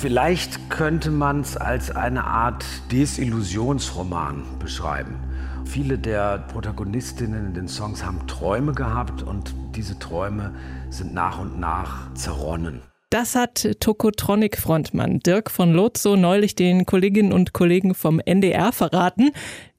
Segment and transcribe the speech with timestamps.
[0.00, 5.16] Vielleicht könnte man es als eine Art Desillusionsroman beschreiben.
[5.64, 10.54] Viele der Protagonistinnen in den Songs haben Träume gehabt und diese Träume
[10.90, 12.80] sind nach und nach zerronnen.
[13.10, 19.30] Das hat Tokotronic-Frontmann Dirk von Lotso neulich den Kolleginnen und Kollegen vom NDR verraten.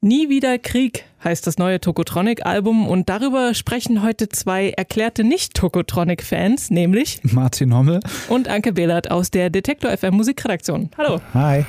[0.02, 7.20] Nie wieder Krieg heißt das neue Tokotronic-Album und darüber sprechen heute zwei erklärte Nicht-Tokotronic-Fans, nämlich
[7.22, 8.00] Martin Hommel
[8.30, 10.90] und Anke Behlert aus der Detektor FM Musikredaktion.
[10.98, 11.22] Hallo.
[11.36, 11.66] Hi.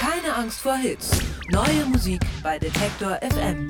[0.00, 1.10] Keine Angst vor Hits.
[1.50, 3.68] Neue Musik bei Detektor FM.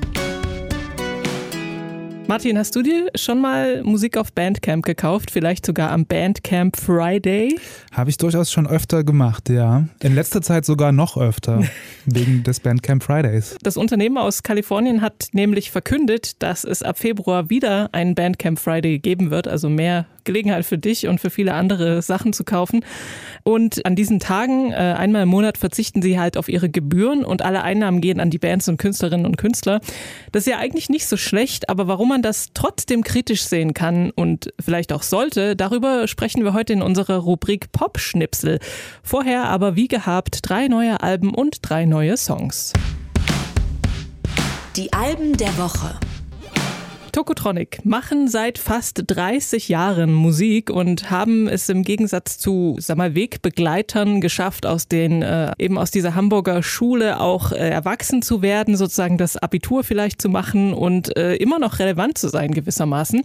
[2.29, 5.31] Martin, hast du dir schon mal Musik auf Bandcamp gekauft?
[5.31, 7.59] Vielleicht sogar am Bandcamp Friday?
[7.91, 9.85] Habe ich durchaus schon öfter gemacht, ja.
[10.03, 11.63] In letzter Zeit sogar noch öfter,
[12.05, 13.57] wegen des Bandcamp Fridays.
[13.63, 18.99] Das Unternehmen aus Kalifornien hat nämlich verkündet, dass es ab Februar wieder einen Bandcamp Friday
[18.99, 22.85] geben wird, also mehr Gelegenheit für dich und für viele andere Sachen zu kaufen.
[23.43, 27.41] Und an diesen Tagen, äh, einmal im Monat, verzichten sie halt auf ihre Gebühren und
[27.41, 29.81] alle Einnahmen gehen an die Bands und Künstlerinnen und Künstler.
[30.31, 34.11] Das ist ja eigentlich nicht so schlecht, aber warum man das trotzdem kritisch sehen kann
[34.11, 38.59] und vielleicht auch sollte, darüber sprechen wir heute in unserer Rubrik Pop-Schnipsel.
[39.01, 42.73] Vorher aber wie gehabt drei neue Alben und drei neue Songs.
[44.75, 45.99] Die Alben der Woche.
[47.11, 53.15] Tokotronic machen seit fast 30 Jahren Musik und haben es im Gegensatz zu, sag mal,
[53.15, 58.75] Wegbegleitern geschafft, aus den, äh, eben aus dieser Hamburger Schule auch äh, erwachsen zu werden,
[58.77, 63.23] sozusagen das Abitur vielleicht zu machen und äh, immer noch relevant zu sein gewissermaßen.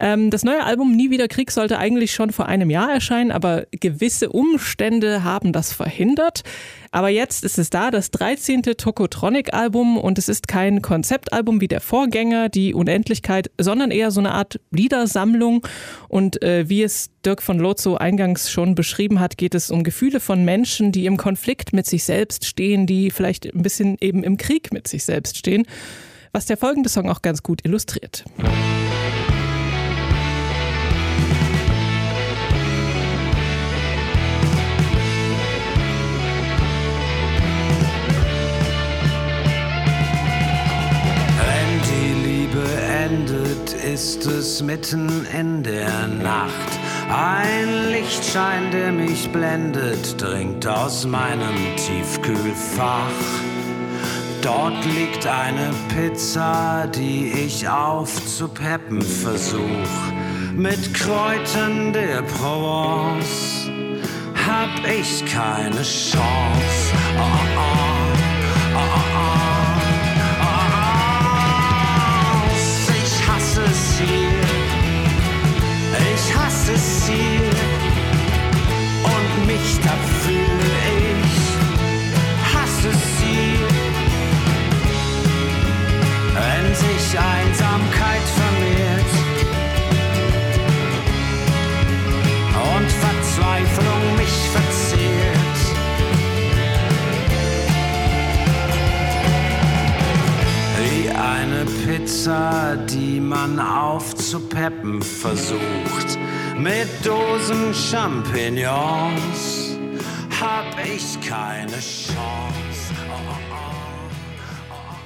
[0.00, 3.66] Ähm, das neue Album Nie wieder Krieg sollte eigentlich schon vor einem Jahr erscheinen, aber
[3.70, 6.42] gewisse Umstände haben das verhindert.
[6.90, 8.62] Aber jetzt ist es da, das 13.
[8.62, 14.32] Tokotronic-Album und es ist kein Konzeptalbum wie der Vorgänger, die Unendlichkeit, sondern eher so eine
[14.32, 15.64] Art Liedersammlung.
[16.08, 20.18] Und äh, wie es Dirk von Lozo eingangs schon beschrieben hat, geht es um Gefühle
[20.18, 24.38] von Menschen, die im Konflikt mit sich selbst stehen, die vielleicht ein bisschen eben im
[24.38, 25.66] Krieg mit sich selbst stehen,
[26.32, 28.24] was der folgende Song auch ganz gut illustriert.
[44.00, 46.70] Ist es mitten in der Nacht.
[47.10, 53.20] Ein Lichtschein, der mich blendet, dringt aus meinem Tiefkühlfach.
[54.40, 59.92] Dort liegt eine Pizza, die ich aufzupeppen versuch.
[60.54, 63.70] Mit Kräutern der Provence
[64.46, 66.94] hab ich keine Chance.
[67.18, 69.49] Oh, oh, oh,
[76.80, 77.44] Ziel
[79.14, 80.60] und mich dafür
[81.24, 81.42] ich
[82.54, 83.58] hasse sie,
[86.34, 87.39] wenn sich Einsamkeit
[104.60, 106.18] aufzupeppen versucht
[106.58, 109.78] mit Dosen Champignons
[110.40, 112.94] hab ich keine Chance.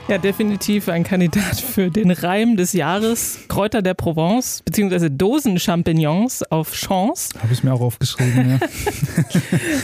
[0.06, 3.38] Ja, definitiv ein Kandidat für den Reim des Jahres.
[3.48, 7.30] Kräuter der Provence, beziehungsweise Dosen-Champignons auf Chance.
[7.42, 8.58] Habe ich mir auch aufgeschrieben, ja.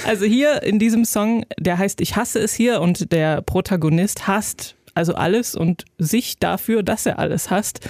[0.06, 4.76] also hier in diesem Song, der heißt Ich hasse es hier und der Protagonist hasst
[5.00, 7.80] also alles und sich dafür, dass er alles hasst.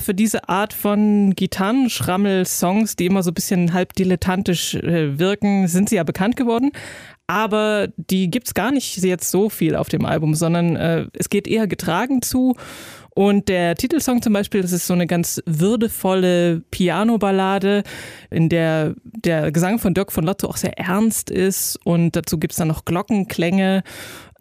[0.00, 5.88] Für diese Art von Gitarrenschrammel-Songs, die immer so ein bisschen halb dilettantisch äh, wirken, sind
[5.88, 6.72] sie ja bekannt geworden.
[7.28, 11.30] Aber die gibt es gar nicht jetzt so viel auf dem Album, sondern äh, es
[11.30, 12.56] geht eher getragen zu.
[13.14, 17.84] Und der Titelsong zum Beispiel, das ist so eine ganz würdevolle Piano-Ballade,
[18.30, 21.78] in der der Gesang von Dirk von Lotto auch sehr ernst ist.
[21.84, 23.82] Und dazu gibt es dann noch Glockenklänge.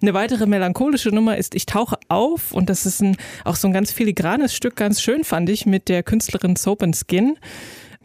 [0.02, 3.74] Eine weitere melancholische Nummer ist Ich tauche auf und das ist ein, auch so ein
[3.74, 7.38] ganz filigranes Stück, ganz schön fand ich, mit der Künstlerin Soap and Skin.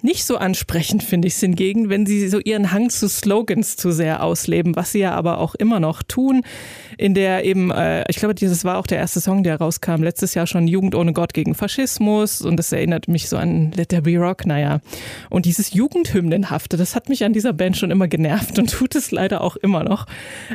[0.06, 3.90] Nicht so ansprechend finde ich es hingegen, wenn sie so ihren Hang zu Slogans zu
[3.90, 6.42] sehr ausleben, was sie ja aber auch immer noch tun.
[6.96, 10.34] In der eben, äh, ich glaube, dieses war auch der erste Song, der rauskam, letztes
[10.34, 14.02] Jahr schon Jugend ohne Gott gegen Faschismus und das erinnert mich so an Let There
[14.02, 14.78] Be Rock, naja.
[15.28, 19.10] Und dieses Jugendhymnenhafte, das hat mich an dieser Band schon immer genervt und tut es
[19.10, 20.06] leider auch immer noch.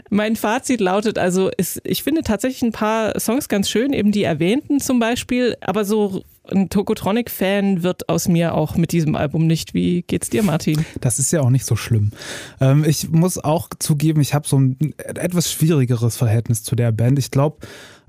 [0.09, 4.24] Mein Fazit lautet also, ist, ich finde tatsächlich ein paar Songs ganz schön, eben die
[4.24, 9.74] erwähnten zum Beispiel, aber so ein Tokotronic-Fan wird aus mir auch mit diesem Album nicht.
[9.74, 10.86] Wie geht's dir, Martin?
[11.00, 12.12] Das ist ja auch nicht so schlimm.
[12.60, 17.20] Ähm, ich muss auch zugeben, ich habe so ein etwas schwierigeres Verhältnis zu der Band.
[17.20, 17.58] Ich glaube,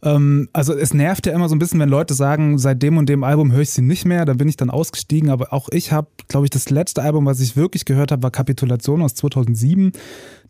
[0.02, 3.08] ähm, also es nervt ja immer so ein bisschen, wenn Leute sagen, seit dem und
[3.08, 5.31] dem Album höre ich sie nicht mehr, da bin ich dann ausgestiegen.
[5.31, 8.31] Aber auch ich habe, glaube ich, das letzte Album, was ich wirklich gehört habe, war
[8.31, 9.93] Kapitulation aus 2007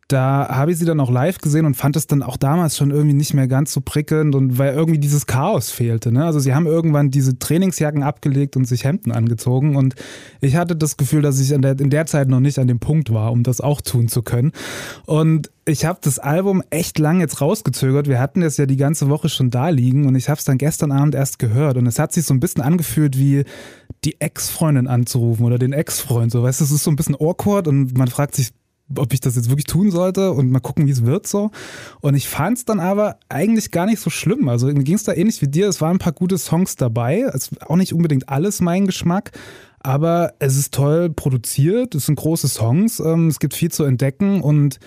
[0.08, 2.90] da habe ich sie dann auch live gesehen und fand es dann auch damals schon
[2.90, 6.12] irgendwie nicht mehr ganz so prickelnd und weil irgendwie dieses Chaos fehlte.
[6.12, 6.24] Ne?
[6.24, 9.94] Also sie haben irgendwann diese Trainingsjacken abgelegt und sich Hemden angezogen und
[10.40, 12.78] ich hatte das Gefühl, dass ich in der, in der Zeit noch nicht an dem
[12.78, 14.52] Punkt war, um das auch tun zu können.
[15.06, 18.08] Und ich habe das Album echt lang jetzt rausgezögert.
[18.08, 20.58] Wir hatten es ja die ganze Woche schon da liegen und ich habe es dann
[20.58, 23.44] gestern Abend erst gehört und es hat sich so ein bisschen angefühlt wie
[24.04, 26.32] die Ex-Freundin anzurufen oder den Ex-Freund.
[26.32, 28.52] So, weißt du, es ist so ein bisschen awkward und man fragt sich,
[28.96, 31.50] ob ich das jetzt wirklich tun sollte und mal gucken, wie es wird so.
[32.00, 34.48] Und ich fand es dann aber eigentlich gar nicht so schlimm.
[34.48, 35.68] Also mir ging es da ähnlich wie dir.
[35.68, 37.20] Es waren ein paar gute Songs dabei.
[37.20, 39.32] Es ist auch nicht unbedingt alles mein Geschmack.
[39.80, 44.40] Aber es ist toll produziert, es sind große Songs, ähm, es gibt viel zu entdecken
[44.40, 44.78] und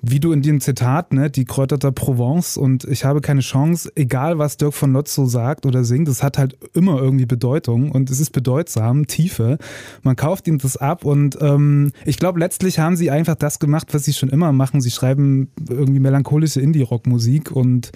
[0.00, 3.90] wie du in dem Zitat, ne, die Kräuter der Provence und ich habe keine Chance,
[3.96, 8.08] egal was Dirk von Lotzo sagt oder singt, es hat halt immer irgendwie Bedeutung und
[8.10, 9.58] es ist bedeutsam, Tiefe.
[10.02, 13.88] Man kauft ihm das ab und ähm, ich glaube, letztlich haben sie einfach das gemacht,
[13.92, 14.80] was sie schon immer machen.
[14.80, 17.90] Sie schreiben irgendwie melancholische Indie-Rock-Musik und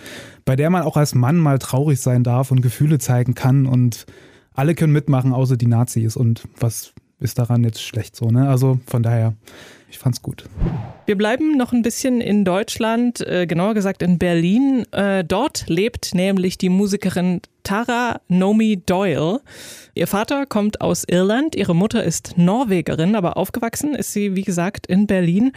[0.44, 4.06] bei der man auch als Mann mal traurig sein darf und Gefühle zeigen kann und
[4.54, 8.48] alle können mitmachen, außer die Nazis und was ist daran jetzt schlecht so, ne?
[8.48, 9.34] Also von daher
[9.92, 10.44] ich fand's gut.
[11.04, 14.86] Wir bleiben noch ein bisschen in Deutschland, äh, genauer gesagt in Berlin.
[14.90, 19.42] Äh, dort lebt nämlich die Musikerin Tara Nomi Doyle.
[19.94, 24.86] Ihr Vater kommt aus Irland, ihre Mutter ist Norwegerin, aber aufgewachsen ist sie, wie gesagt,
[24.86, 25.52] in Berlin.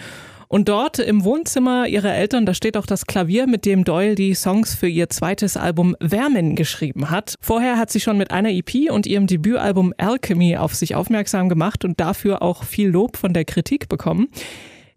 [0.55, 4.33] Und dort im Wohnzimmer ihrer Eltern, da steht auch das Klavier, mit dem Doyle die
[4.33, 7.35] Songs für ihr zweites Album Vermin geschrieben hat.
[7.41, 11.83] Vorher hat sie schon mit einer EP und ihrem Debütalbum Alchemy auf sich aufmerksam gemacht
[11.83, 14.29] und dafür auch viel Lob von der Kritik bekommen.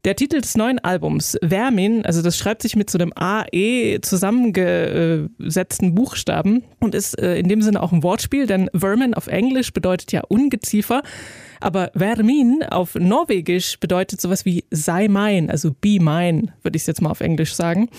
[0.04, 5.94] Der Titel des neuen Albums, Vermin, also das schreibt sich mit so einem AE zusammengesetzten
[5.96, 10.12] Buchstaben und ist äh, in dem Sinne auch ein Wortspiel, denn Vermin auf Englisch bedeutet
[10.12, 11.02] ja Ungeziefer.
[11.60, 16.86] Aber Vermin auf Norwegisch bedeutet sowas wie sei mein, also be mine, würde ich es
[16.86, 17.90] jetzt mal auf Englisch sagen.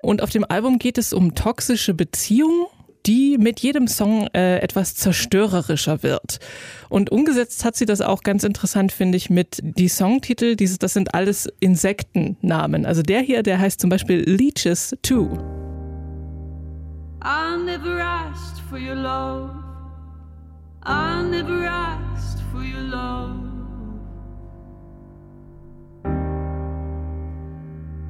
[0.00, 2.66] Und auf dem Album geht es um toxische Beziehungen,
[3.06, 6.38] die mit jedem Song äh, etwas zerstörerischer wird.
[6.88, 10.56] Und umgesetzt hat sie das auch ganz interessant, finde ich, mit die Songtitel.
[10.56, 12.86] Dieses, das sind alles Insektennamen.
[12.86, 15.14] Also der hier, der heißt zum Beispiel Leeches 2.
[17.24, 19.50] I never asked for your love.
[20.84, 23.34] I never asked for your love.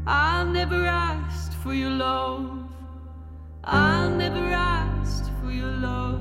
[0.06, 2.66] I never asked for your love.
[3.66, 6.20] I never asked for your love.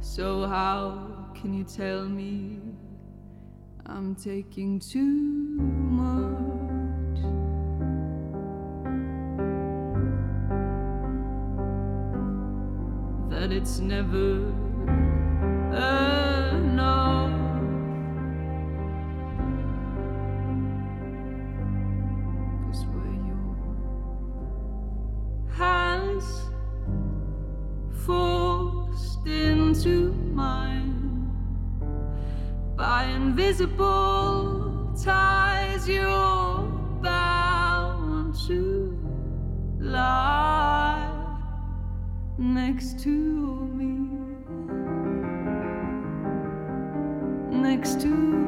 [0.00, 2.58] So, how can you tell me
[3.86, 6.18] I'm taking too much?
[13.30, 14.52] That it's never
[15.70, 16.27] enough.
[29.78, 31.30] Into mine
[32.76, 36.66] by invisible ties you're
[37.00, 38.98] bound to
[39.78, 41.38] lie
[42.38, 44.10] next to me.
[47.52, 48.47] Next to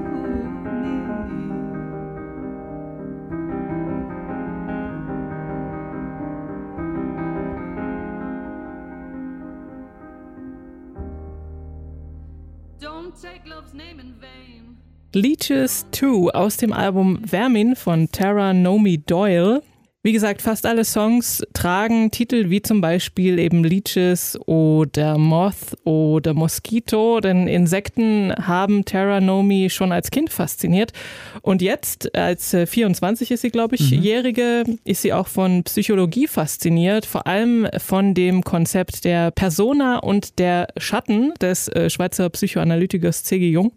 [15.12, 19.62] Leeches 2 aus dem Album Vermin von Tara Nomi Doyle.
[20.02, 26.32] Wie gesagt, fast alle Songs tragen Titel wie zum Beispiel eben Leeches oder Moth oder
[26.32, 30.94] Mosquito, denn Insekten haben Terra Nomi schon als Kind fasziniert.
[31.42, 34.00] Und jetzt, als 24 ist sie, glaube ich, mhm.
[34.00, 40.38] Jährige, ist sie auch von Psychologie fasziniert, vor allem von dem Konzept der Persona und
[40.38, 43.50] der Schatten des äh, Schweizer Psychoanalytikers C.G.
[43.50, 43.72] Jung.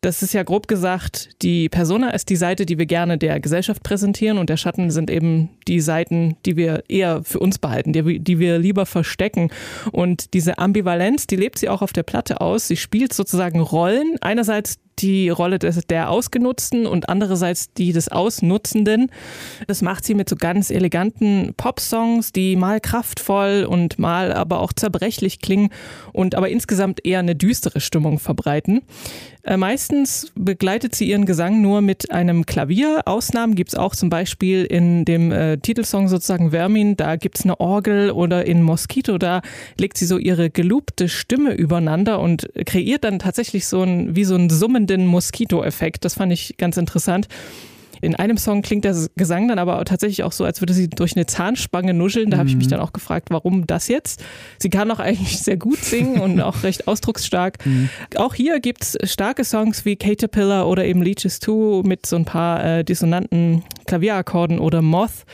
[0.00, 3.82] Das ist ja grob gesagt, die Persona ist die Seite, die wir gerne der Gesellschaft
[3.82, 8.20] präsentieren und der Schatten sind eben die Seiten, die wir eher für uns behalten, die,
[8.20, 9.50] die wir lieber verstecken.
[9.92, 12.68] Und diese Ambivalenz, die lebt sie auch auf der Platte aus.
[12.68, 14.16] Sie spielt sozusagen Rollen.
[14.20, 19.10] Einerseits die Rolle des, der Ausgenutzten und andererseits die des Ausnutzenden.
[19.66, 24.72] Das macht sie mit so ganz eleganten Pop-Songs, die mal kraftvoll und mal aber auch
[24.72, 25.70] zerbrechlich klingen
[26.12, 28.82] und aber insgesamt eher eine düstere Stimmung verbreiten.
[29.46, 33.02] Äh, meistens begleitet sie ihren Gesang nur mit einem Klavier.
[33.04, 37.44] Ausnahmen gibt es auch zum Beispiel in dem äh, Titelsong sozusagen Vermin, da gibt es
[37.44, 39.42] eine Orgel oder in Mosquito, da
[39.78, 44.34] legt sie so ihre gelobte Stimme übereinander und kreiert dann tatsächlich so ein, wie so
[44.34, 44.50] einen
[44.86, 46.04] summenden Moskito-Effekt.
[46.04, 47.28] Das fand ich ganz interessant.
[48.02, 51.16] In einem Song klingt der Gesang dann aber tatsächlich auch so, als würde sie durch
[51.16, 52.30] eine Zahnspange nuscheln.
[52.30, 52.72] Da habe ich mich mhm.
[52.72, 54.22] dann auch gefragt, warum das jetzt?
[54.58, 57.64] Sie kann auch eigentlich sehr gut singen und auch recht ausdrucksstark.
[57.64, 57.88] Mhm.
[58.16, 62.26] Auch hier gibt es starke Songs wie Caterpillar oder eben Leeches 2 mit so ein
[62.26, 65.24] paar äh, dissonanten Klavierakkorden oder Moth.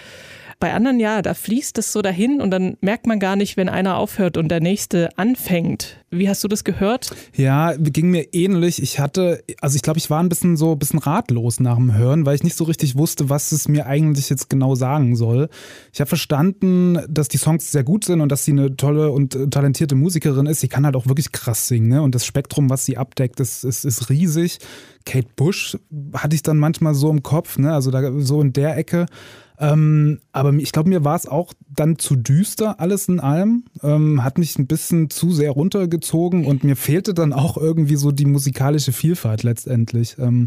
[0.63, 3.69] Bei anderen ja, da fließt es so dahin und dann merkt man gar nicht, wenn
[3.69, 5.97] einer aufhört und der nächste anfängt.
[6.13, 7.13] Wie hast du das gehört?
[7.35, 8.81] Ja, ging mir ähnlich.
[8.81, 11.97] Ich hatte, also ich glaube, ich war ein bisschen so ein bisschen ratlos nach dem
[11.97, 15.49] Hören, weil ich nicht so richtig wusste, was es mir eigentlich jetzt genau sagen soll.
[15.93, 19.37] Ich habe verstanden, dass die Songs sehr gut sind und dass sie eine tolle und
[19.51, 20.61] talentierte Musikerin ist.
[20.61, 22.03] Sie kann halt auch wirklich krass singen, ne?
[22.03, 24.61] Und das Spektrum, was sie abdeckt, ist, ist, ist riesig.
[25.07, 25.77] Kate Bush
[26.15, 27.75] hatte ich dann manchmal so im Kopf, ne?
[27.75, 29.07] Also da so in der Ecke.
[29.63, 33.65] Ähm, aber ich glaube, mir war es auch dann zu düster, alles in allem.
[33.81, 38.11] Ähm, hat mich ein bisschen zu sehr runtergezogen und mir fehlte dann auch irgendwie so
[38.11, 40.17] die musikalische Vielfalt letztendlich.
[40.19, 40.47] Ähm,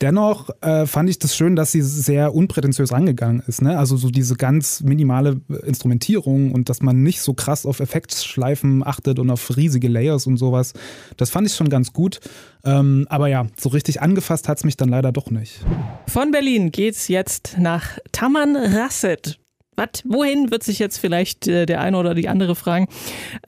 [0.00, 3.62] Dennoch äh, fand ich das schön, dass sie sehr unprätentiös rangegangen ist.
[3.62, 3.78] Ne?
[3.78, 9.20] Also so diese ganz minimale Instrumentierung und dass man nicht so krass auf Effektschleifen achtet
[9.20, 10.72] und auf riesige Layers und sowas.
[11.16, 12.18] Das fand ich schon ganz gut.
[12.64, 15.60] Ähm, aber ja, so richtig angefasst hat es mich dann leider doch nicht.
[16.08, 19.38] Von Berlin geht's jetzt nach Taman Rasset.
[19.76, 22.86] Was, wohin wird sich jetzt vielleicht äh, der eine oder die andere fragen?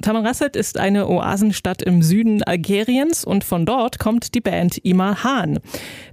[0.02, 5.60] Tamanrasset ist eine Oasenstadt im Süden Algeriens und von dort kommt die Band Imahan.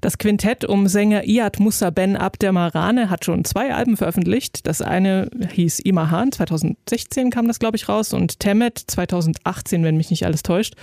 [0.01, 4.67] Das Quintett um Sänger Iyad Musa Ben Abdermarane hat schon zwei Alben veröffentlicht.
[4.67, 10.11] Das eine hieß Imahan, 2016 kam das glaube ich raus und Temet 2018, wenn mich
[10.11, 10.75] nicht alles täuscht.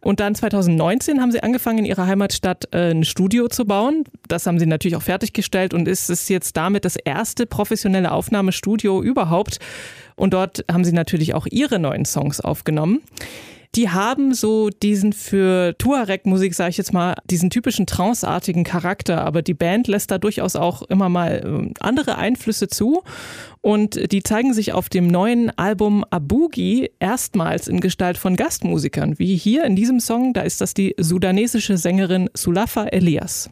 [0.00, 4.04] Und dann 2019 haben sie angefangen, in ihrer Heimatstadt äh, ein Studio zu bauen.
[4.28, 8.69] Das haben sie natürlich auch fertiggestellt und ist es jetzt damit das erste professionelle Aufnahmestudio
[8.78, 9.58] überhaupt.
[10.16, 13.00] Und dort haben sie natürlich auch ihre neuen Songs aufgenommen
[13.76, 19.24] die haben so diesen für Tuareg-Musik, sage ich jetzt mal, diesen typischen tranceartigen Charakter.
[19.24, 23.02] Aber die Band lässt da durchaus auch immer mal ähm, andere Einflüsse zu.
[23.60, 29.18] Und die zeigen sich auf dem neuen Album Abugi erstmals in Gestalt von Gastmusikern.
[29.18, 33.48] Wie hier in diesem Song, da ist das die sudanesische Sängerin Sulafa Elias.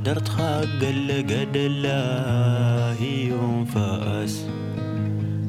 [0.00, 0.82] هدرت خاق
[1.30, 4.46] قد الله ينفأس.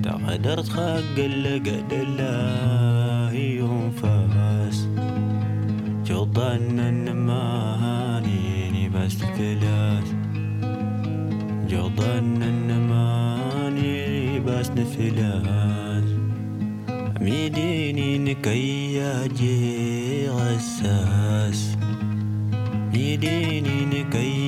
[0.04, 4.88] تغدرت خاق القد الله ينفأس.
[6.06, 10.08] جضن النمانيني بس ثلاث
[11.70, 16.06] جضن النماني بس ثلاث
[17.22, 21.78] ميديني نكيا جي غساس.
[22.94, 24.41] ميديني نكيا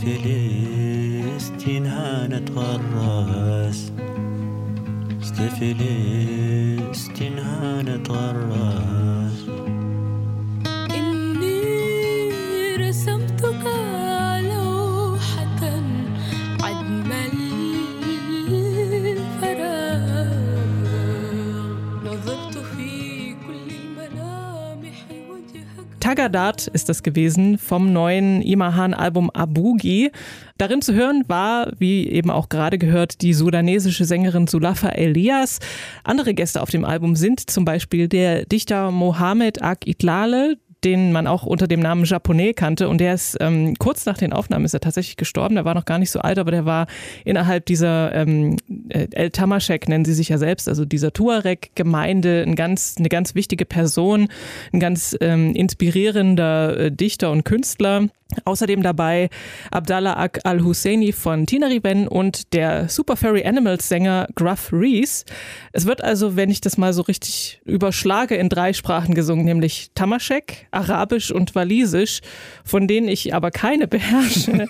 [0.00, 3.90] فلسطين هنتغرس
[5.30, 8.69] است فلسطين هنتغرس
[26.20, 30.10] Tagadat ist das gewesen vom neuen Imahan-Album Abugi.
[30.58, 35.60] Darin zu hören war, wie eben auch gerade gehört, die sudanesische Sängerin Sulafa Elias.
[36.04, 41.26] Andere Gäste auf dem Album sind zum Beispiel der Dichter Mohamed Ak Itlale, den man
[41.26, 42.88] auch unter dem Namen Japonais kannte.
[42.88, 45.54] Und der ist ähm, kurz nach den Aufnahmen ist er tatsächlich gestorben.
[45.54, 46.86] Der war noch gar nicht so alt, aber der war
[47.24, 48.56] innerhalb dieser ähm,
[48.88, 53.34] äh, El Tamashek, nennen sie sich ja selbst, also dieser Tuareg-Gemeinde, ein ganz, eine ganz
[53.34, 54.28] wichtige Person,
[54.72, 58.08] ein ganz ähm, inspirierender äh, Dichter und Künstler.
[58.44, 59.30] Außerdem dabei
[59.70, 65.24] Abdallah Ak al-Husseini von Tina Riven und der Super Furry Animals Sänger Gruff Reese.
[65.72, 69.90] Es wird also, wenn ich das mal so richtig überschlage, in drei Sprachen gesungen, nämlich
[69.94, 72.20] Tamaschek, Arabisch und Walisisch,
[72.64, 74.68] von denen ich aber keine beherrsche.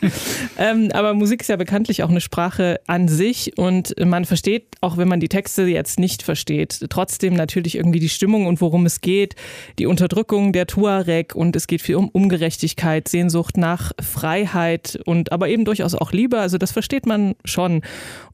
[0.58, 4.96] ähm, aber Musik ist ja bekanntlich auch eine Sprache an sich und man versteht, auch
[4.96, 9.00] wenn man die Texte jetzt nicht versteht, trotzdem natürlich irgendwie die Stimmung und worum es
[9.00, 9.34] geht,
[9.78, 15.49] die Unterdrückung der Tuareg und es geht viel um Ungerechtigkeit, Sehnsucht nach Freiheit und aber
[15.49, 16.38] eben durchaus auch Liebe.
[16.38, 17.83] Also das versteht man schon.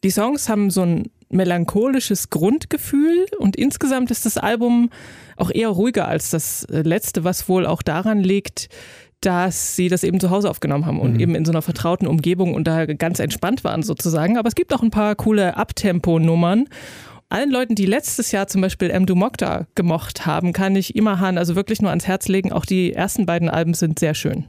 [0.03, 4.91] Die Songs haben so ein melancholisches Grundgefühl und insgesamt ist das Album
[5.37, 8.69] auch eher ruhiger als das letzte, was wohl auch daran liegt,
[9.21, 11.21] dass sie das eben zu Hause aufgenommen haben und mhm.
[11.21, 14.39] eben in so einer vertrauten Umgebung und da ganz entspannt waren sozusagen.
[14.39, 16.67] Aber es gibt auch ein paar coole Abtempo-Nummern.
[17.29, 19.05] Allen Leuten, die letztes Jahr zum Beispiel M.
[19.05, 22.53] Du Mokta gemocht haben, kann ich Imahan also wirklich nur ans Herz legen.
[22.53, 24.45] Auch die ersten beiden Alben sind sehr schön.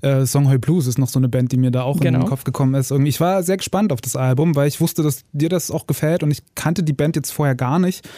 [0.00, 2.08] Äh, Songhoi Blues ist noch so eine Band, die mir da auch genau.
[2.08, 2.30] in den genau.
[2.30, 2.90] Kopf gekommen ist.
[2.90, 5.86] Irgendwie, ich war sehr gespannt auf das Album, weil ich wusste, dass dir das auch
[5.86, 8.08] gefällt und ich kannte die Band jetzt vorher gar nicht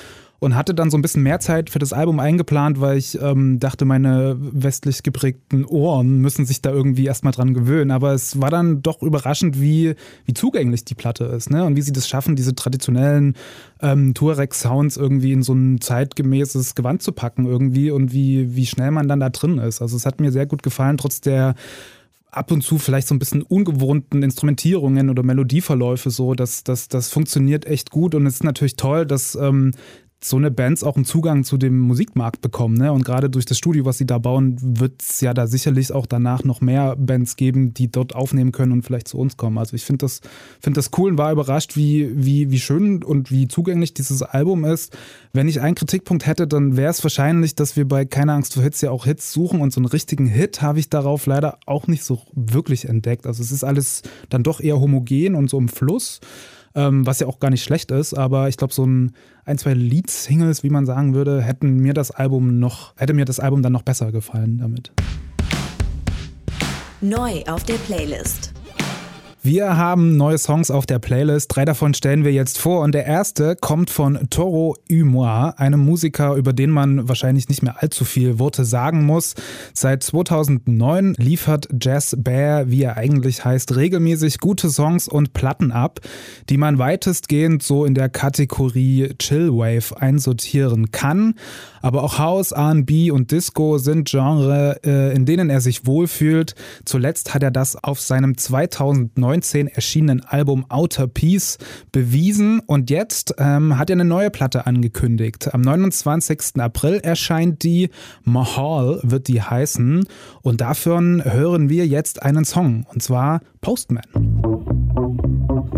[0.40, 3.58] und hatte dann so ein bisschen mehr Zeit für das Album eingeplant, weil ich ähm,
[3.58, 7.90] dachte, meine westlich geprägten Ohren müssen sich da irgendwie erstmal dran gewöhnen.
[7.90, 9.94] Aber es war dann doch überraschend, wie,
[10.26, 11.64] wie zugänglich die Platte ist ne?
[11.64, 13.34] und wie sie das schaffen, diese traditionellen
[13.80, 18.92] ähm, Tuareg-Sounds irgendwie in so ein zeitgemäßes Gewand zu packen irgendwie und wie, wie schnell
[18.92, 19.82] man dann da drin ist.
[19.82, 21.56] Also es hat mir sehr gut gefallen, trotz der
[22.30, 27.08] ab und zu vielleicht so ein bisschen ungewohnten Instrumentierungen oder Melodieverläufe so, das, das, das
[27.08, 29.72] funktioniert echt gut und es ist natürlich toll, dass ähm,
[30.20, 32.76] so eine Bands auch einen Zugang zu dem Musikmarkt bekommen.
[32.76, 32.92] Ne?
[32.92, 36.06] Und gerade durch das Studio, was sie da bauen, wird es ja da sicherlich auch
[36.06, 39.58] danach noch mehr Bands geben, die dort aufnehmen können und vielleicht zu uns kommen.
[39.58, 40.20] Also ich finde das,
[40.60, 44.64] find das cool und war überrascht, wie, wie, wie schön und wie zugänglich dieses Album
[44.64, 44.96] ist.
[45.32, 48.64] Wenn ich einen Kritikpunkt hätte, dann wäre es wahrscheinlich, dass wir bei Keine Angst vor
[48.64, 51.86] Hits ja auch Hits suchen und so einen richtigen Hit habe ich darauf leider auch
[51.86, 53.24] nicht so wirklich entdeckt.
[53.24, 56.20] Also es ist alles dann doch eher homogen und so im Fluss
[56.74, 59.12] ähm, was ja auch gar nicht schlecht ist, aber ich glaube, so ein,
[59.44, 63.40] ein, zwei Lead-Singles, wie man sagen würde, hätten mir das Album noch, hätte mir das
[63.40, 64.92] Album dann noch besser gefallen damit.
[67.00, 68.52] Neu auf der Playlist.
[69.40, 71.54] Wir haben neue Songs auf der Playlist.
[71.54, 72.82] Drei davon stellen wir jetzt vor.
[72.82, 77.80] Und der erste kommt von Toro Humois, einem Musiker, über den man wahrscheinlich nicht mehr
[77.80, 79.36] allzu viel Worte sagen muss.
[79.74, 86.00] Seit 2009 liefert Jazz Bear, wie er eigentlich heißt, regelmäßig gute Songs und Platten ab,
[86.48, 91.34] die man weitestgehend so in der Kategorie Chillwave einsortieren kann.
[91.82, 96.54] Aber auch House, RB und Disco sind Genre, äh, in denen er sich wohlfühlt.
[96.84, 101.58] Zuletzt hat er das auf seinem 2019 erschienenen Album Outer Peace
[101.92, 105.52] bewiesen und jetzt ähm, hat er eine neue Platte angekündigt.
[105.54, 106.60] Am 29.
[106.60, 107.90] April erscheint die
[108.24, 110.06] Mahal, wird die heißen.
[110.42, 114.02] Und davon hören wir jetzt einen Song, und zwar Postman.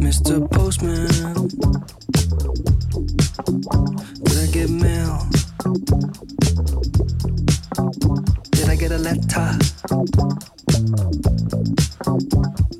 [0.00, 0.40] Mr.
[0.48, 1.08] Postman,
[4.28, 5.18] I get mail?
[5.61, 5.73] Did
[8.70, 9.59] I get a letter?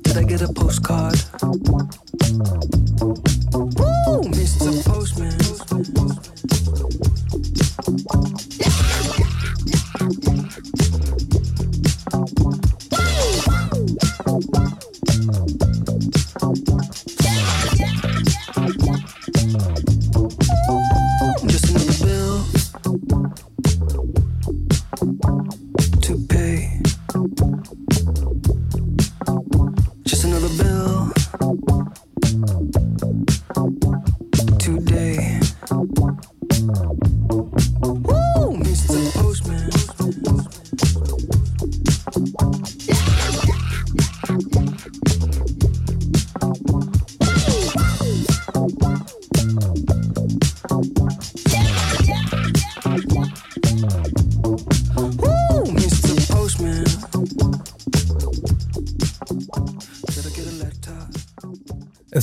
[0.01, 1.13] Did I get a postcard?
[4.33, 4.83] Mr.
[4.83, 5.41] Postman.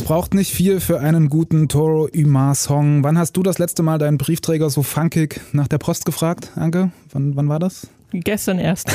[0.09, 3.05] Braucht nicht viel für einen guten Toro Umar Song.
[3.05, 6.93] Wann hast du das letzte Mal deinen Briefträger so funkig nach der Post gefragt, Anke?
[7.13, 7.89] Wann, wann war das?
[8.13, 8.91] Gestern erst.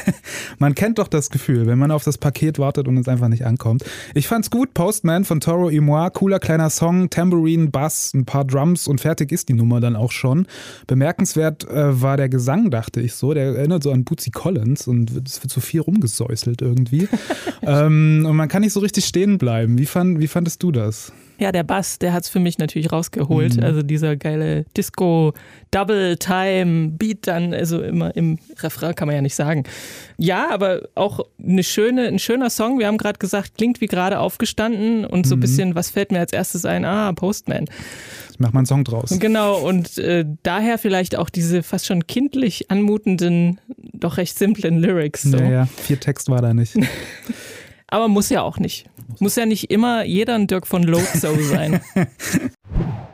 [0.58, 3.46] man kennt doch das Gefühl, wenn man auf das Paket wartet und es einfach nicht
[3.46, 3.84] ankommt.
[4.14, 8.44] Ich fand's gut, Postman von Toro y Moi, cooler kleiner Song, Tambourine, Bass, ein paar
[8.44, 10.46] Drums und fertig ist die Nummer dann auch schon.
[10.88, 13.32] Bemerkenswert äh, war der Gesang, dachte ich so.
[13.32, 17.08] Der erinnert so an Bootsy Collins und es wird so viel rumgesäuselt irgendwie.
[17.62, 19.78] ähm, und man kann nicht so richtig stehen bleiben.
[19.78, 21.12] Wie, fand, wie fandest du das?
[21.38, 23.56] Ja, der Bass, der hat es für mich natürlich rausgeholt.
[23.56, 23.62] Mhm.
[23.62, 25.34] Also dieser geile Disco,
[25.70, 29.64] Double Time, Beat dann, also immer im Refrain kann man ja nicht sagen.
[30.16, 32.78] Ja, aber auch eine schöne, ein schöner Song.
[32.78, 36.18] Wir haben gerade gesagt, klingt wie gerade aufgestanden und so ein bisschen, was fällt mir
[36.18, 36.84] als erstes ein?
[36.84, 37.66] Ah, Postman.
[38.32, 39.16] Ich mach mal einen Song draus.
[39.18, 43.60] Genau, und äh, daher vielleicht auch diese fast schon kindlich anmutenden,
[43.92, 45.22] doch recht simplen Lyrics.
[45.22, 45.36] So.
[45.36, 46.74] Naja, viel Text war da nicht.
[47.88, 48.88] Aber muss ja auch nicht.
[49.18, 51.80] Muss ja nicht immer jeder ein Dirk von Lotso sein.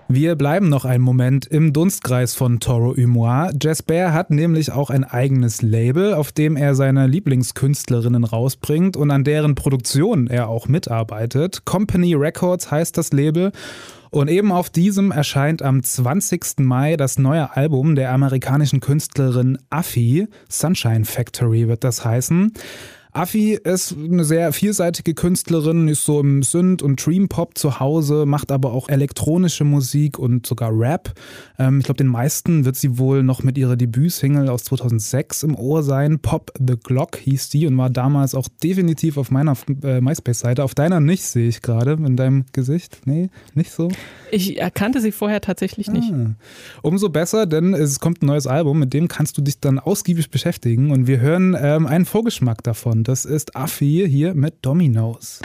[0.08, 3.50] Wir bleiben noch einen Moment im Dunstkreis von Toro Humois.
[3.60, 9.10] Jess Bear hat nämlich auch ein eigenes Label, auf dem er seine Lieblingskünstlerinnen rausbringt und
[9.10, 11.64] an deren Produktion er auch mitarbeitet.
[11.64, 13.50] Company Records heißt das Label.
[14.10, 16.60] Und eben auf diesem erscheint am 20.
[16.60, 20.28] Mai das neue Album der amerikanischen Künstlerin Affi.
[20.48, 22.52] Sunshine Factory wird das heißen.
[23.14, 28.50] Affi ist eine sehr vielseitige Künstlerin, ist so im Synth- und Dream-Pop zu Hause, macht
[28.50, 31.14] aber auch elektronische Musik und sogar Rap.
[31.56, 35.54] Ähm, ich glaube, den meisten wird sie wohl noch mit ihrer Debütsingle aus 2006 im
[35.54, 36.18] Ohr sein.
[36.18, 40.64] Pop the Glock hieß die und war damals auch definitiv auf meiner äh, MySpace-Seite.
[40.64, 43.02] Auf deiner nicht, sehe ich gerade in deinem Gesicht.
[43.04, 43.90] Nee, nicht so?
[44.32, 46.12] Ich erkannte sie vorher tatsächlich nicht.
[46.12, 46.34] Ah.
[46.82, 50.30] Umso besser, denn es kommt ein neues Album, mit dem kannst du dich dann ausgiebig
[50.30, 53.03] beschäftigen und wir hören ähm, einen Vorgeschmack davon.
[53.04, 55.40] Das ist Affi hier mit Dominoes.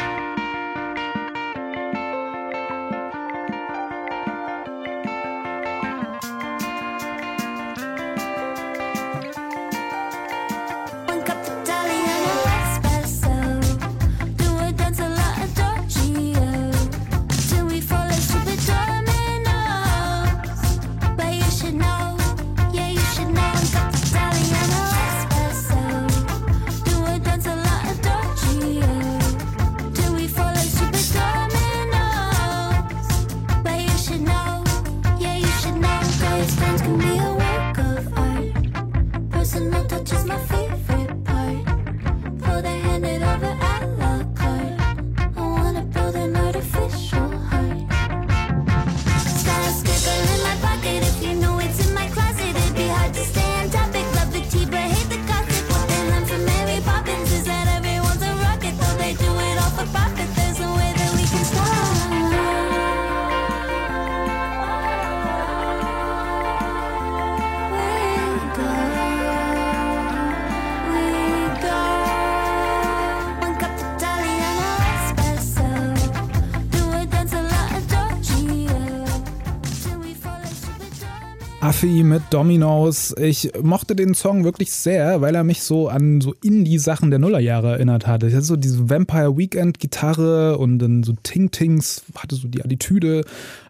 [81.79, 83.15] Affi mit Dominoes.
[83.17, 87.71] Ich mochte den Song wirklich sehr, weil er mich so an so Indie-Sachen der Nullerjahre
[87.71, 88.27] erinnert hatte.
[88.27, 93.23] Ich hatte so diese Vampire Weekend-Gitarre und dann so Ting-Tings, hatte so die Attitüde.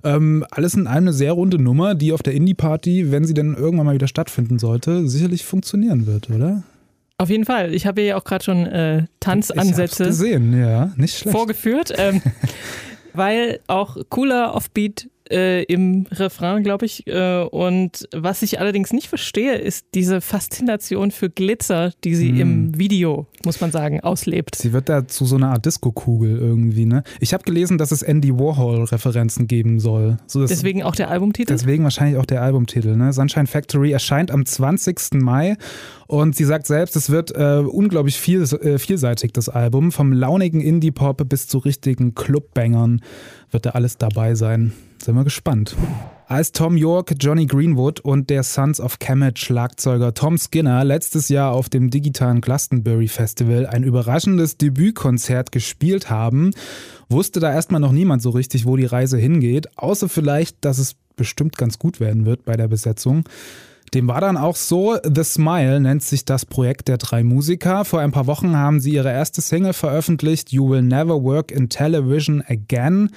[0.04, 3.54] Ähm, alles in einem eine sehr runde Nummer, die auf der Indie-Party, wenn sie denn
[3.54, 6.63] irgendwann mal wieder stattfinden sollte, sicherlich funktionieren wird, oder?
[7.19, 7.76] Auf jeden Fall.
[7.76, 11.38] Ich habe ja auch gerade schon äh, Tanzansätze gesehen, ja, nicht schlecht.
[11.38, 12.24] vorgeführt, ähm,
[13.13, 17.06] weil auch cooler Offbeat äh, im Refrain, glaube ich.
[17.08, 22.39] Äh, und was ich allerdings nicht verstehe, ist diese Faszination für Glitzer, die sie Hm.
[22.39, 24.56] im Video, muss man sagen, auslebt.
[24.56, 27.04] Sie wird da zu so einer Art Disco-Kugel irgendwie, ne?
[27.20, 30.18] Ich habe gelesen, dass es Andy Warhol-Referenzen geben soll.
[30.28, 31.54] So, Deswegen auch der Albumtitel.
[31.54, 32.96] Deswegen wahrscheinlich auch der Albumtitel.
[32.96, 33.13] Ne?
[33.13, 35.13] Sunshine Factory erscheint am 20.
[35.22, 35.58] Mai
[36.08, 39.92] und sie sagt selbst, es wird äh, unglaublich viel, äh, vielseitig, das Album.
[39.92, 43.02] Vom launigen Indie-Pop bis zu richtigen Clubbangern
[43.52, 44.74] wird da alles dabei sein.
[45.02, 45.76] Sind wir gespannt.
[46.28, 51.54] Als Tom York, Johnny Greenwood und der Sons of Kemet Schlagzeuger Tom Skinner letztes Jahr
[51.54, 56.52] auf dem digitalen Glastonbury Festival ein überraschendes Debütkonzert gespielt haben,
[57.10, 60.96] wusste da erstmal noch niemand so richtig, wo die Reise hingeht, außer vielleicht, dass es
[61.16, 63.24] bestimmt ganz gut werden wird bei der Besetzung.
[63.93, 67.86] Dem war dann auch so, The Smile nennt sich das Projekt der drei Musiker.
[67.86, 71.69] Vor ein paar Wochen haben sie ihre erste Single veröffentlicht, You Will Never Work in
[71.69, 73.10] Television Again.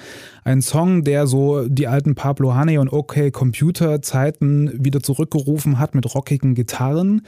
[0.43, 5.93] Ein Song, der so die alten Pablo Honey und OK Computer Zeiten wieder zurückgerufen hat
[5.95, 7.21] mit rockigen Gitarren.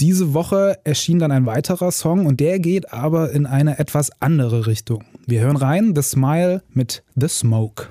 [0.00, 4.66] Diese Woche erschien dann ein weiterer Song und der geht aber in eine etwas andere
[4.66, 5.04] Richtung.
[5.26, 7.88] Wir hören rein, The Smile mit The Smoke.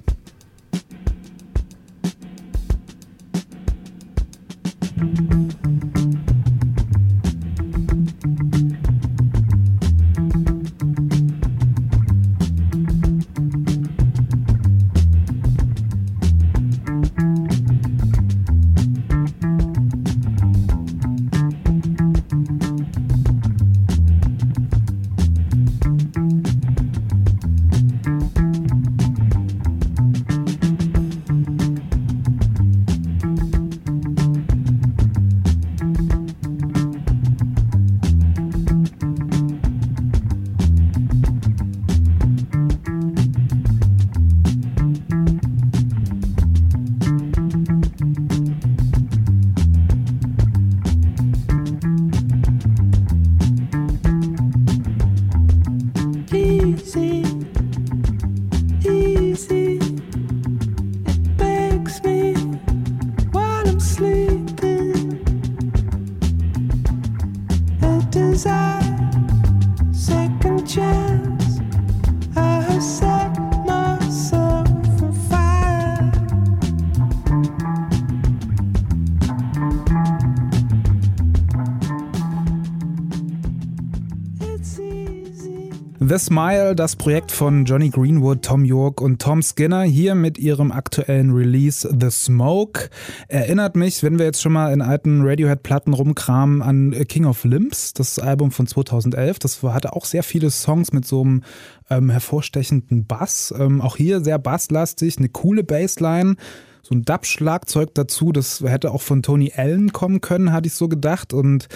[86.12, 90.74] The Smile, das Projekt von Johnny Greenwood, Tom York und Tom Skinner, hier mit ihrem
[90.74, 92.90] aktuellen Release The Smoke.
[93.30, 97.94] Erinnert mich, wenn wir jetzt schon mal in alten Radiohead-Platten rumkramen, an King of Limbs,
[97.94, 99.40] das Album von 2011.
[99.40, 101.44] Das hatte auch sehr viele Songs mit so einem
[101.90, 103.54] ähm, hervorstechenden Bass.
[103.58, 106.36] Ähm, auch hier sehr basslastig, eine coole Bassline.
[106.84, 110.88] So ein Dub-Schlagzeug dazu, das hätte auch von Tony Allen kommen können, hatte ich so
[110.88, 111.34] gedacht.
[111.34, 111.68] Und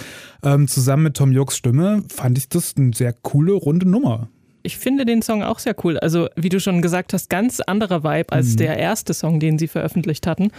[0.44, 4.30] ähm, zusammen mit Tom Yorks Stimme fand ich das eine sehr coole, runde Nummer.
[4.64, 6.00] Ich finde den Song auch sehr cool.
[6.00, 8.58] Also, wie du schon gesagt hast, ganz anderer Vibe als Mhm.
[8.58, 10.50] der erste Song, den sie veröffentlicht hatten.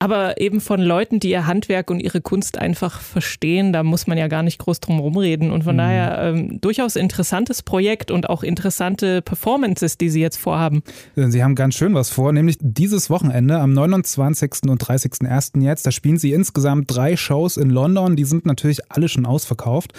[0.00, 4.16] Aber eben von Leuten, die ihr Handwerk und ihre Kunst einfach verstehen, da muss man
[4.16, 5.50] ja gar nicht groß drum rumreden.
[5.50, 5.78] Und von Mhm.
[5.78, 10.82] daher ähm, durchaus interessantes Projekt und auch interessante Performances, die sie jetzt vorhaben.
[11.16, 14.68] Sie haben ganz schön was vor, nämlich dieses Wochenende am 29.
[14.70, 15.62] und 30.01.
[15.62, 15.84] jetzt.
[15.84, 18.14] Da spielen sie insgesamt drei Shows in London.
[18.14, 19.94] Die sind natürlich alle schon ausverkauft.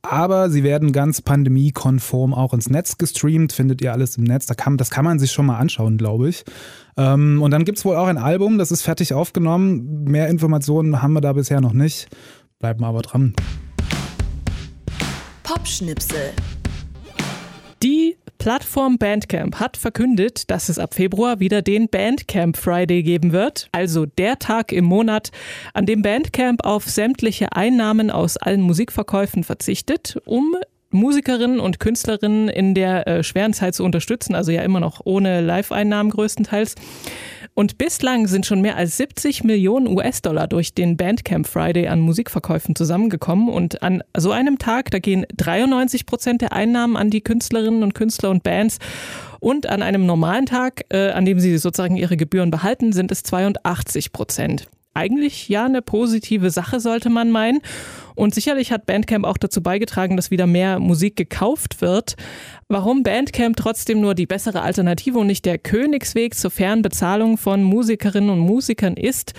[0.00, 3.52] Aber sie werden ganz pandemiekonform auch ins Netz gestreamt.
[3.52, 4.46] Findet ihr alles im Netz.
[4.46, 6.44] Da kann, das kann man sich schon mal anschauen, glaube ich.
[6.96, 10.04] Ähm, und dann gibt es wohl auch ein Album, das ist fertig aufgenommen.
[10.04, 12.08] Mehr Informationen haben wir da bisher noch nicht.
[12.58, 13.34] Bleiben wir aber dran.
[15.42, 16.32] Popschnipsel.
[17.82, 23.68] Die Plattform Bandcamp hat verkündet, dass es ab Februar wieder den Bandcamp Friday geben wird,
[23.70, 25.30] also der Tag im Monat,
[25.74, 30.56] an dem Bandcamp auf sämtliche Einnahmen aus allen Musikverkäufen verzichtet, um
[30.92, 35.40] Musikerinnen und Künstlerinnen in der äh, schweren Zeit zu unterstützen, also ja immer noch ohne
[35.40, 36.74] Live-Einnahmen größtenteils.
[37.54, 42.74] Und bislang sind schon mehr als 70 Millionen US-Dollar durch den Bandcamp Friday an Musikverkäufen
[42.74, 43.50] zusammengekommen.
[43.50, 47.94] Und an so einem Tag, da gehen 93 Prozent der Einnahmen an die Künstlerinnen und
[47.94, 48.78] Künstler und Bands.
[49.38, 53.22] Und an einem normalen Tag, äh, an dem sie sozusagen ihre Gebühren behalten, sind es
[53.22, 54.68] 82 Prozent.
[54.94, 57.60] Eigentlich ja eine positive Sache, sollte man meinen.
[58.14, 62.16] Und sicherlich hat Bandcamp auch dazu beigetragen, dass wieder mehr Musik gekauft wird.
[62.68, 67.62] Warum Bandcamp trotzdem nur die bessere Alternative und nicht der Königsweg zur fairen Bezahlung von
[67.62, 69.34] Musikerinnen und Musikern ist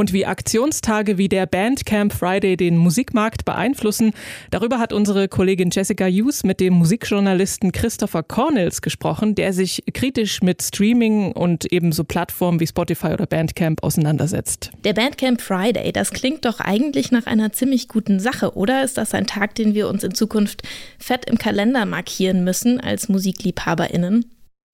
[0.00, 4.12] und wie Aktionstage wie der Bandcamp Friday den Musikmarkt beeinflussen,
[4.50, 10.40] darüber hat unsere Kollegin Jessica Hughes mit dem Musikjournalisten Christopher Cornels gesprochen, der sich kritisch
[10.40, 14.70] mit Streaming und ebenso Plattformen wie Spotify oder Bandcamp auseinandersetzt.
[14.84, 18.82] Der Bandcamp Friday, das klingt doch eigentlich nach einer ziemlich guten Sache, oder?
[18.82, 20.62] Ist das ein Tag, den wir uns in Zukunft
[20.98, 24.24] fett im Kalender markieren müssen als MusikliebhaberInnen?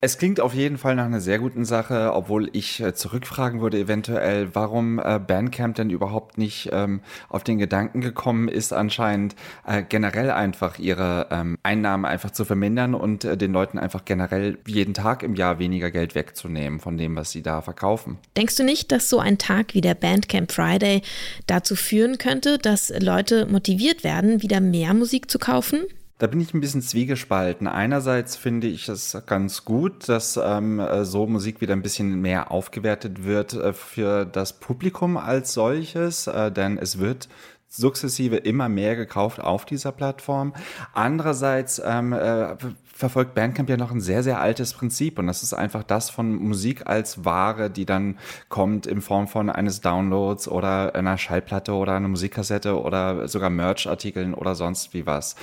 [0.02, 3.78] Es klingt auf jeden Fall nach einer sehr guten Sache, obwohl ich äh, zurückfragen würde
[3.78, 9.34] eventuell, warum äh, Bandcamp denn überhaupt nicht ähm, auf den Gedanken gekommen ist, anscheinend
[9.66, 14.92] äh, generell einfach ihre ähm, Einnahmen einfach zu vermindern und den Leuten einfach generell jeden
[14.92, 18.18] Tag im Jahr weniger Geld wegzunehmen von dem, was sie da verkaufen.
[18.36, 21.00] Denkst du nicht, dass so ein Tag wie der Bandcamp Friday
[21.46, 25.86] dazu führen könnte, dass Leute motiviert werden, wieder mehr Musik zu kaufen?
[26.18, 27.66] Da bin ich ein bisschen zwiegespalten.
[27.66, 32.50] Einerseits finde ich es ganz gut, dass ähm, äh, so Musik wieder ein bisschen mehr
[32.50, 37.28] aufgewertet wird äh, für das Publikum als solches, äh, denn es wird
[37.68, 40.54] sukzessive immer mehr gekauft auf dieser Plattform.
[40.94, 42.56] Andererseits ähm, äh,
[42.96, 46.34] verfolgt Bandcamp ja noch ein sehr, sehr altes Prinzip und das ist einfach das von
[46.34, 51.92] Musik als Ware, die dann kommt in Form von eines Downloads oder einer Schallplatte oder
[51.92, 55.36] einer Musikkassette oder sogar Merch-Artikeln oder sonst wie was.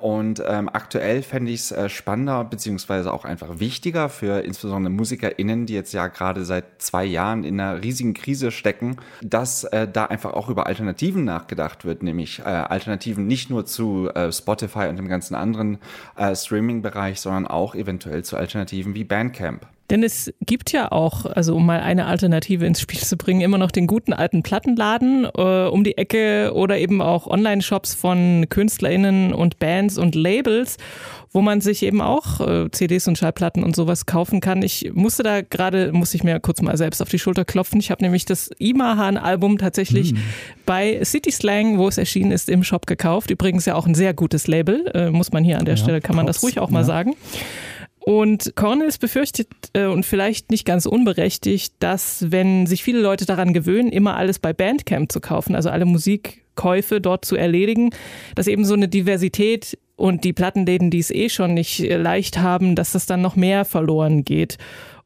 [0.00, 5.66] Und ähm, aktuell fände ich es äh, spannender beziehungsweise auch einfach wichtiger für insbesondere MusikerInnen,
[5.66, 10.06] die jetzt ja gerade seit zwei Jahren in einer riesigen Krise stecken, dass äh, da
[10.06, 14.96] einfach auch über Alternativen nachgedacht wird, nämlich äh, Alternativen nicht nur zu äh, Spotify und
[14.96, 15.78] dem ganzen anderen
[16.16, 16.34] äh,
[17.00, 19.66] Streaming-Bereich, sondern auch eventuell zu Alternativen wie Bandcamp.
[19.90, 23.58] Denn es gibt ja auch, also um mal eine Alternative ins Spiel zu bringen, immer
[23.58, 29.34] noch den guten alten Plattenladen äh, um die Ecke oder eben auch Online-Shops von KünstlerInnen
[29.34, 30.76] und Bands und Labels,
[31.32, 34.62] wo man sich eben auch äh, CDs und Schallplatten und sowas kaufen kann.
[34.62, 37.80] Ich musste da gerade, muss ich mir kurz mal selbst auf die Schulter klopfen.
[37.80, 40.14] Ich habe nämlich das Imahan-Album tatsächlich
[40.66, 43.30] bei City Slang, wo es erschienen ist, im Shop gekauft.
[43.30, 46.00] Übrigens ja auch ein sehr gutes Label, äh, muss man hier an der Ja, Stelle,
[46.00, 46.84] kann man das ruhig auch mal ja.
[46.84, 47.16] sagen.
[48.00, 53.52] Und Cornels befürchtet äh, und vielleicht nicht ganz unberechtigt, dass wenn sich viele Leute daran
[53.52, 57.90] gewöhnen, immer alles bei Bandcamp zu kaufen, also alle Musikkäufe dort zu erledigen,
[58.34, 62.38] dass eben so eine Diversität und die Plattenläden, die es eh schon nicht äh, leicht
[62.38, 64.56] haben, dass das dann noch mehr verloren geht.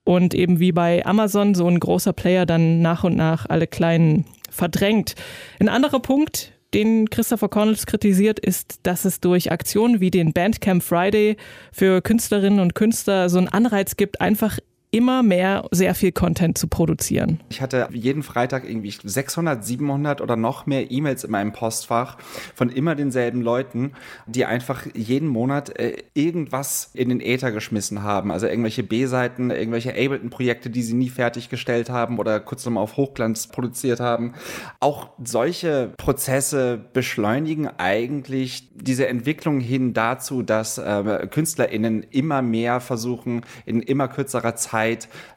[0.04, 4.24] Und eben wie bei Amazon so ein großer Player dann nach und nach alle kleinen
[4.50, 5.14] verdrängt.
[5.58, 10.82] Ein anderer Punkt, den Christopher Cornels kritisiert, ist, dass es durch Aktionen wie den Bandcamp
[10.82, 11.36] Friday
[11.72, 14.58] für Künstlerinnen und Künstler so einen Anreiz gibt, einfach
[14.94, 17.40] immer mehr sehr viel Content zu produzieren.
[17.48, 22.16] Ich hatte jeden Freitag irgendwie 600, 700 oder noch mehr E-Mails in meinem Postfach
[22.54, 23.94] von immer denselben Leuten,
[24.26, 28.30] die einfach jeden Monat äh, irgendwas in den Äther geschmissen haben.
[28.30, 33.48] Also irgendwelche B-Seiten, irgendwelche Ableton-Projekte, die sie nie fertiggestellt haben oder kurz nochmal auf Hochglanz
[33.48, 34.34] produziert haben.
[34.78, 43.40] Auch solche Prozesse beschleunigen eigentlich diese Entwicklung hin dazu, dass äh, KünstlerInnen immer mehr versuchen,
[43.66, 44.83] in immer kürzerer Zeit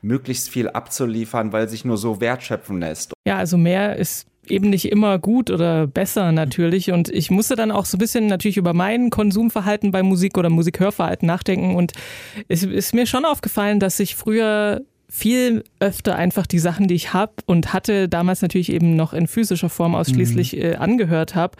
[0.01, 3.13] möglichst viel abzuliefern, weil sich nur so wertschöpfen lässt.
[3.27, 6.91] Ja, also mehr ist eben nicht immer gut oder besser natürlich.
[6.91, 10.49] Und ich musste dann auch so ein bisschen natürlich über mein Konsumverhalten bei Musik oder
[10.49, 11.75] Musikhörverhalten nachdenken.
[11.75, 11.93] Und
[12.47, 17.13] es ist mir schon aufgefallen, dass ich früher viel öfter einfach die Sachen, die ich
[17.13, 20.61] habe und hatte, damals natürlich eben noch in physischer Form ausschließlich Mhm.
[20.61, 21.55] äh, angehört habe.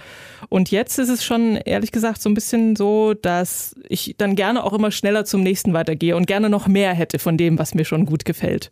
[0.50, 4.64] Und jetzt ist es schon ehrlich gesagt so ein bisschen so, dass ich dann gerne
[4.64, 7.86] auch immer schneller zum nächsten weitergehe und gerne noch mehr hätte von dem, was mir
[7.86, 8.70] schon gut gefällt.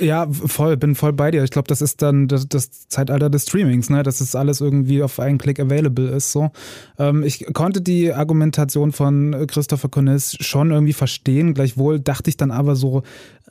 [0.00, 1.44] Ja, voll, bin voll bei dir.
[1.44, 4.02] Ich glaube, das ist dann das, das Zeitalter des Streamings, ne?
[4.02, 6.32] dass es alles irgendwie auf einen Klick available ist.
[6.32, 6.50] So.
[6.98, 11.54] Ähm, ich konnte die Argumentation von Christopher Connis schon irgendwie verstehen.
[11.54, 13.02] Gleichwohl dachte ich dann aber so,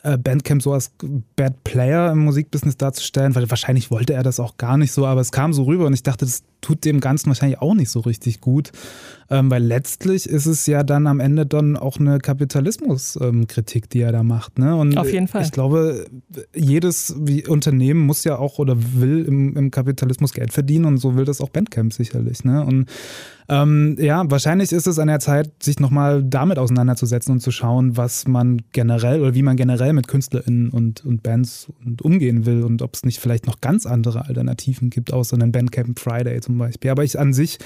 [0.03, 0.91] Bandcamp so als
[1.35, 5.21] Bad Player im Musikbusiness darzustellen, weil wahrscheinlich wollte er das auch gar nicht so, aber
[5.21, 7.99] es kam so rüber und ich dachte, das tut dem Ganzen wahrscheinlich auch nicht so
[7.99, 8.71] richtig gut,
[9.29, 14.11] ähm, weil letztlich ist es ja dann am Ende dann auch eine Kapitalismuskritik, die er
[14.11, 14.57] da macht.
[14.57, 14.75] Ne?
[14.75, 15.43] Und Auf jeden Fall.
[15.43, 16.05] Ich glaube,
[16.55, 17.11] jedes
[17.47, 21.41] Unternehmen muss ja auch oder will im, im Kapitalismus Geld verdienen und so will das
[21.41, 22.43] auch Bandcamp sicherlich.
[22.43, 22.65] Ne?
[22.65, 22.87] Und
[23.49, 27.97] ähm, ja, wahrscheinlich ist es an der Zeit, sich nochmal damit auseinanderzusetzen und zu schauen,
[27.97, 32.61] was man generell oder wie man generell mit KünstlerInnen und, und Bands und umgehen will
[32.61, 36.59] und ob es nicht vielleicht noch ganz andere Alternativen gibt, außer einen Bandcamp Friday zum
[36.59, 36.91] Beispiel.
[36.91, 37.57] Aber ich an sich,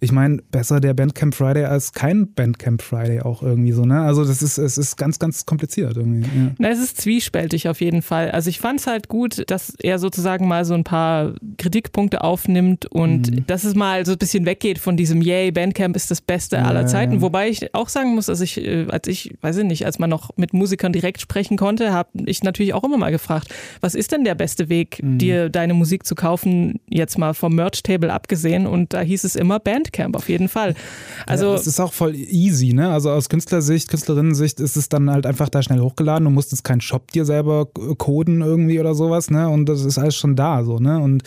[0.00, 4.00] ich meine, besser der Bandcamp Friday als kein Bandcamp Friday auch irgendwie so, ne?
[4.02, 6.20] Also das ist, es ist ganz, ganz kompliziert irgendwie.
[6.22, 6.50] Ja.
[6.58, 8.30] Na, es ist zwiespältig auf jeden Fall.
[8.30, 12.86] Also ich fand es halt gut, dass er sozusagen mal so ein paar Kritikpunkte aufnimmt
[12.86, 13.46] und Mhm.
[13.46, 16.82] dass es mal so ein bisschen weggeht von diesem Yay, Bandcamp ist das Beste aller
[16.82, 17.14] Ja, Zeiten.
[17.14, 17.20] ja.
[17.22, 20.10] Wobei ich auch sagen muss, dass ich, äh, als ich, weiß ich nicht, als man
[20.10, 23.48] noch mit Musikern direkt sprechen konnte, habe ich natürlich auch immer mal gefragt,
[23.80, 25.18] was ist denn der beste Weg, Mhm.
[25.18, 28.66] dir deine Musik zu kaufen, jetzt mal vom Merch-Table abgesehen?
[28.66, 30.74] Und da hieß es immer Bandcamp, auf jeden Fall.
[31.26, 32.90] Also ja, es ist auch voll easy, ne?
[32.90, 36.24] Also aus Künstlersicht, Künstlerinnensicht ist es dann halt einfach da schnell hochgeladen.
[36.24, 39.48] Du musst jetzt keinen Shop dir selber coden irgendwie oder sowas, ne?
[39.48, 41.00] Und das ist alles schon da, so, ne?
[41.00, 41.22] Und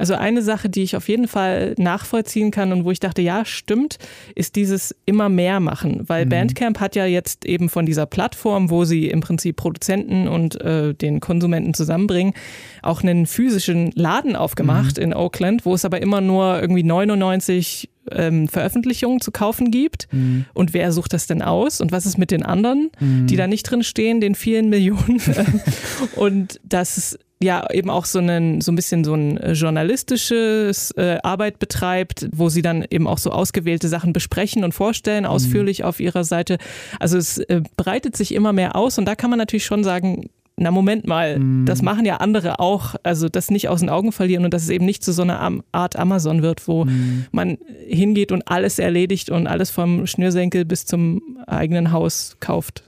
[0.00, 3.44] Also eine Sache, die ich auf jeden Fall nachvollziehen kann und wo ich dachte, ja,
[3.44, 3.98] stimmt,
[4.34, 6.04] ist dieses immer mehr machen.
[6.06, 10.58] Weil Bandcamp hat ja jetzt eben von dieser Plattform, wo sie im Prinzip Produzenten und
[10.62, 12.32] äh, den Konsumenten zusammenbringen,
[12.82, 18.48] auch einen physischen Laden aufgemacht in Oakland, wo es aber immer nur irgendwie 99 ähm,
[18.48, 20.08] Veröffentlichungen zu kaufen gibt.
[20.54, 21.80] Und wer sucht das denn aus?
[21.80, 25.20] Und was ist mit den anderen, die da nicht drin stehen, den vielen Millionen?
[26.16, 30.90] und das ist ja eben auch so, einen, so ein bisschen so ein äh, journalistisches
[30.92, 35.82] äh, Arbeit betreibt, wo sie dann eben auch so ausgewählte Sachen besprechen und vorstellen, ausführlich
[35.84, 36.58] auf ihrer Seite.
[36.98, 40.28] Also es äh, breitet sich immer mehr aus und da kann man natürlich schon sagen,
[40.60, 44.44] na Moment mal, das machen ja andere auch, also das nicht aus den Augen verlieren
[44.44, 45.40] und dass es eben nicht zu so einer
[45.72, 46.86] Art Amazon wird, wo
[47.32, 52.84] man hingeht und alles erledigt und alles vom Schnürsenkel bis zum eigenen Haus kauft.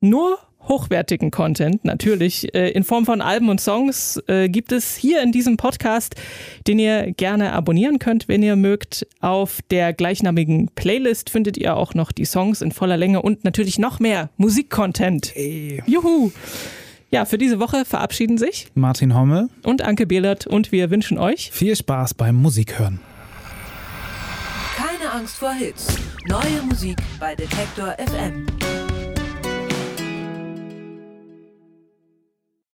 [0.00, 5.22] Nur hochwertigen Content, natürlich äh, in Form von Alben und Songs, äh, gibt es hier
[5.22, 6.14] in diesem Podcast,
[6.66, 9.06] den ihr gerne abonnieren könnt, wenn ihr mögt.
[9.20, 13.78] Auf der gleichnamigen Playlist findet ihr auch noch die Songs in voller Länge und natürlich
[13.78, 15.32] noch mehr Musikcontent.
[15.86, 16.30] Juhu!
[17.10, 21.50] Ja, für diese Woche verabschieden sich Martin Hommel, und Anke Behlert und wir wünschen euch
[21.52, 23.00] viel Spaß beim Musikhören.
[24.74, 25.88] Keine Angst vor Hits.
[26.26, 28.46] Neue Musik bei Detektor FM.